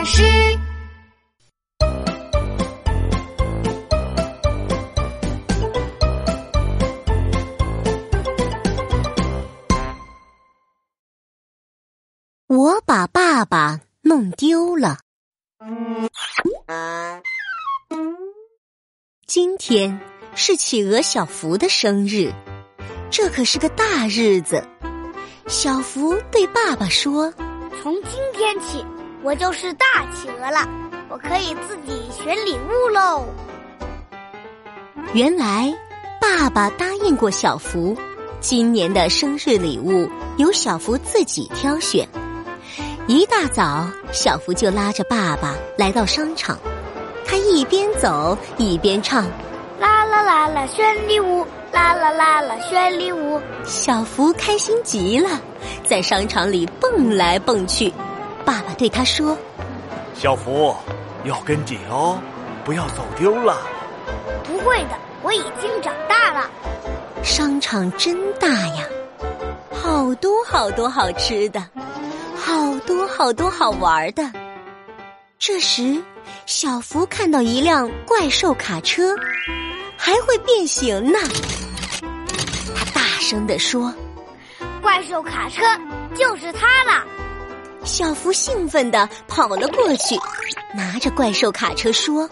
[0.00, 0.22] 巴士。
[12.46, 15.00] 我把爸爸弄丢了。
[19.26, 20.00] 今天
[20.34, 22.32] 是企鹅小福的生日，
[23.10, 24.66] 这可是个大日子。
[25.46, 27.30] 小福对爸爸说
[27.82, 28.82] ：“从今天起，
[29.22, 29.84] 我就是大
[30.14, 30.66] 企鹅了，
[31.08, 33.24] 我可以自己选礼物喽。”
[35.12, 35.74] 原来，
[36.20, 37.96] 爸爸答应过小福，
[38.40, 42.08] 今年的生日礼物由小福自己挑选。
[43.06, 46.56] 一大早，小福就拉着爸爸来到商场。
[47.26, 49.24] 他一边走一边唱
[49.80, 51.44] ：“啦啦啦啦，选礼物！
[51.72, 55.40] 啦啦啦啦，选礼物！”小福开心极了，
[55.84, 57.92] 在商场里蹦来蹦去。
[58.50, 59.38] 爸爸对他说
[60.12, 60.74] ：“小福，
[61.22, 62.20] 要跟紧哦，
[62.64, 63.56] 不要走丢了。
[64.42, 66.50] ”“不会的，我已经长大了。”
[67.22, 68.84] 商场真大呀，
[69.70, 71.64] 好多好多好吃的。
[72.34, 74.28] 好多好多好玩的。
[75.38, 76.02] 这时，
[76.44, 79.14] 小福看到一辆怪兽卡车，
[79.96, 81.20] 还会变形呢。
[82.74, 83.94] 他大声地说
[84.82, 85.62] ：“怪兽卡车
[86.16, 87.06] 就是它了！”
[87.84, 90.16] 小福兴奋地跑了过去，
[90.74, 92.28] 拿着怪兽卡车说：“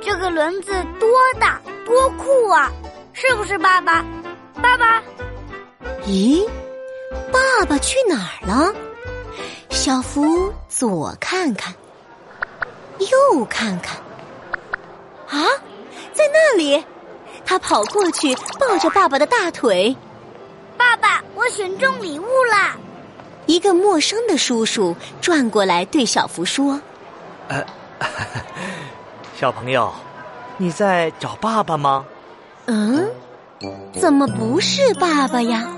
[0.00, 1.08] 这个轮子多
[1.40, 2.70] 大，多酷啊！
[3.12, 4.04] 是不是，爸爸？
[4.60, 5.02] 爸爸？
[6.06, 6.46] 咦，
[7.32, 8.74] 爸爸去哪儿了？”
[9.70, 11.74] 小福左看看，
[12.98, 13.96] 右看看，
[15.28, 15.48] 啊，
[16.12, 16.84] 在那里！
[17.44, 19.96] 他跑过去，抱着爸爸的大腿。
[20.76, 22.76] 爸爸，我选中礼物啦！
[23.52, 26.80] 一个陌生的叔叔转过来对小福说
[27.48, 27.62] ：“呃，
[29.38, 29.92] 小朋友，
[30.56, 32.06] 你在找爸爸吗？”
[32.64, 33.10] 嗯，
[34.00, 35.68] 怎么不是爸爸呀？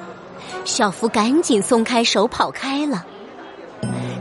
[0.65, 3.05] 小福赶紧松开手，跑开了。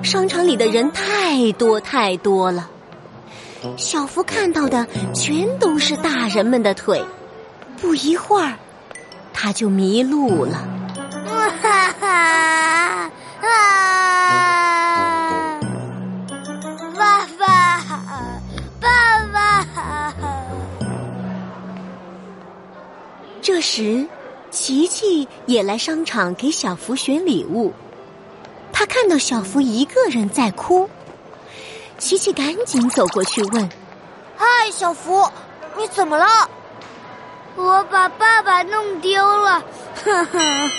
[0.01, 2.67] 商场里的人太多太多了，
[3.77, 7.05] 小福看到的全都是大人们的腿。
[7.79, 8.57] 不一会儿，
[9.31, 10.67] 他就迷路了。
[23.63, 24.05] 时，
[24.51, 27.71] 琪琪也来商场给小福选礼物。
[28.73, 30.89] 他看到小福一个人在哭，
[31.97, 33.69] 琪琪赶紧走过去问
[34.35, 35.25] ：“嗨，小福，
[35.77, 36.49] 你怎么了
[37.55, 39.63] ？”“我把爸爸弄丢了。
[40.03, 40.69] ”“哼哼，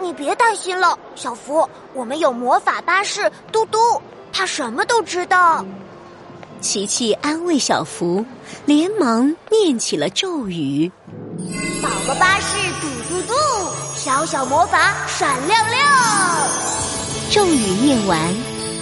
[0.00, 3.78] 你别担心了，小福，我们有魔法巴士嘟嘟，
[4.32, 5.62] 他什么都知道。”
[6.60, 8.24] 琪琪安慰小福，
[8.66, 10.92] 连忙念起了咒语
[11.82, 13.34] ：“宝宝巴士嘟嘟嘟。”
[13.96, 15.80] 小小魔法闪亮亮，
[17.30, 18.18] 咒语念完，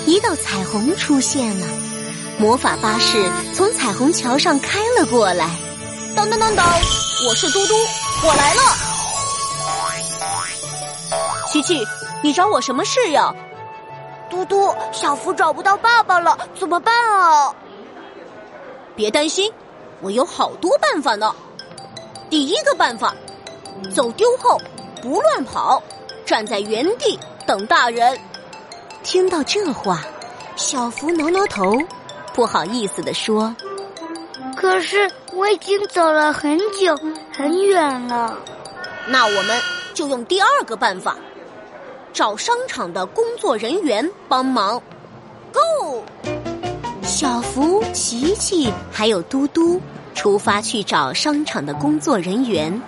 [0.06, 1.66] 一道彩虹出现了，
[2.38, 5.48] 魔法巴士从彩虹桥上开了过来。
[6.14, 6.66] 当当当当，
[7.28, 7.74] 我是嘟嘟，
[8.24, 8.60] 我来了。
[11.52, 11.84] 琪琪，
[12.22, 13.32] 你找我什么事呀？
[14.30, 17.54] 嘟嘟，小福找不到爸爸了，怎么办啊？
[18.98, 19.52] 别担心，
[20.00, 21.32] 我有好多办法呢。
[22.28, 23.14] 第一个办法，
[23.94, 24.58] 走丢后。
[25.00, 25.80] 不乱跑，
[26.26, 27.16] 站在原地
[27.46, 28.18] 等大人。
[29.04, 30.04] 听到这话，
[30.56, 31.78] 小福挠挠头，
[32.34, 33.54] 不好意思地说
[34.58, 36.98] ：“可是我已经走了很久
[37.32, 38.36] 很远了。”
[39.06, 39.56] 那我们
[39.94, 41.16] 就用第二个办法，
[42.12, 44.82] 找商场的工作人员帮忙。
[45.52, 46.02] Go！
[47.18, 49.80] 小福、琪琪还有嘟嘟
[50.14, 52.80] 出发去找商场的工作人员。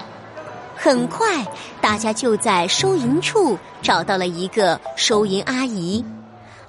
[0.76, 1.44] 很快，
[1.80, 6.04] 大家就在收银处找到了一个收银阿姨。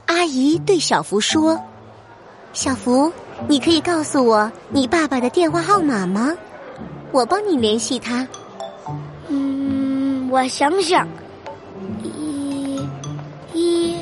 [0.07, 1.61] 阿姨对小福说
[2.51, 3.13] ：“小福，
[3.47, 6.35] 你可以告诉我你爸爸的电话号码吗？
[7.11, 8.27] 我帮你联系他。”
[9.29, 11.07] 嗯，我想想，
[12.01, 12.81] 一，
[13.53, 13.97] 一，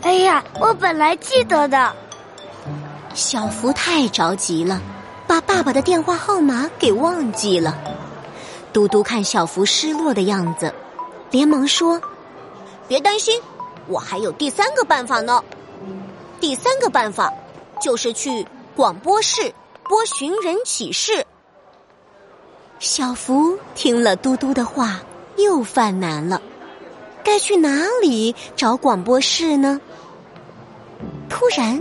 [0.00, 1.94] 哎呀，我本来记得的。
[3.14, 4.82] 小福太着急了，
[5.26, 7.78] 把爸爸的电话号码给忘记了。
[8.72, 10.74] 嘟嘟看小福失落的样子，
[11.30, 12.00] 连忙说
[12.88, 13.40] ：“别担心，
[13.86, 15.42] 我还有第三个办法呢。
[16.40, 17.32] 第三个办法
[17.80, 18.44] 就是去
[18.74, 21.24] 广播室播寻人启事。”
[22.80, 25.00] 小福听了嘟嘟的话，
[25.36, 26.42] 又犯难了，
[27.22, 29.80] 该去哪里找广播室呢？
[31.30, 31.80] 突然，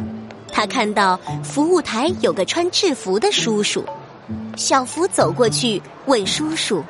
[0.54, 3.84] 他看到服务台有个穿制服的叔叔。
[4.56, 6.84] 小福走过去问叔叔：“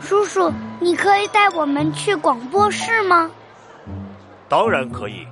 [0.00, 3.30] 叔叔，你可以带我们去广播室吗
[4.48, 5.26] ？”“当然可以。”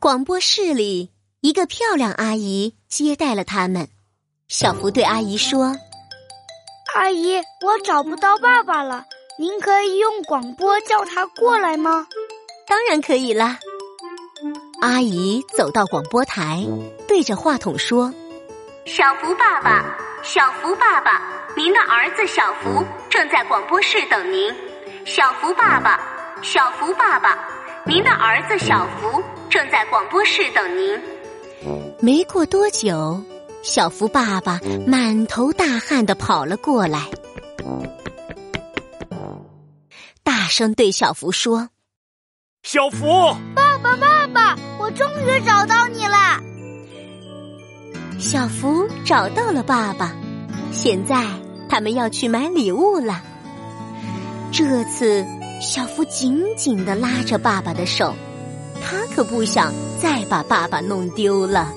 [0.00, 1.10] 广播室里，
[1.40, 3.88] 一个漂亮阿姨接待了他们。
[4.48, 5.76] 小福对阿姨说
[6.94, 9.04] ：“阿姨，我找不到爸爸了，
[9.38, 12.06] 您可以用广播叫他过来吗
[12.68, 13.58] ？”“当然可以啦。”
[14.82, 16.64] 阿姨走到广播台，
[17.08, 18.12] 对着话筒说
[18.84, 21.22] ：“小福爸爸，小福爸爸，
[21.56, 24.54] 您的儿子小福正在广播室等您。
[25.06, 25.98] 小福爸爸，
[26.42, 27.38] 小福爸爸，
[27.86, 31.00] 您的儿子小福正在广播室等您。”
[32.00, 33.20] 没过多久，
[33.62, 37.08] 小福爸爸满头大汗的跑了过来，
[40.22, 41.70] 大声对小福说
[42.68, 43.06] ：“小福，
[43.54, 46.40] 爸爸，爸爸。”我终于找到你了，
[48.18, 50.12] 小福找到了爸爸。
[50.72, 51.24] 现在
[51.68, 53.22] 他们要去买礼物了。
[54.50, 55.24] 这次，
[55.60, 58.16] 小福紧紧的拉着爸爸的手，
[58.82, 61.72] 他可不想再把爸爸弄丢了。